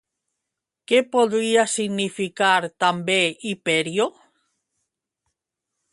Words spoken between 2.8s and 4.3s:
també Hiperió?